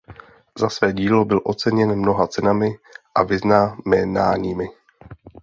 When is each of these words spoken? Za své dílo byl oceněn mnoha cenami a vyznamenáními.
Za 0.57 0.69
své 0.69 0.93
dílo 0.93 1.25
byl 1.25 1.41
oceněn 1.43 1.95
mnoha 1.95 2.27
cenami 2.27 2.75
a 3.15 3.23
vyznamenáními. 3.23 4.67